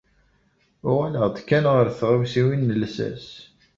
Uɣaleɣ-d 0.89 1.37
kan 1.47 1.65
ɣer 1.73 1.87
tɣawsiwin 1.99 2.61
n 2.75 2.77
llsas. 2.81 3.27